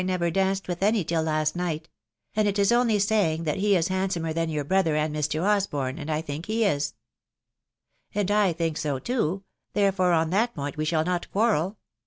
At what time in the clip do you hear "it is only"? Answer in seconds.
2.47-2.97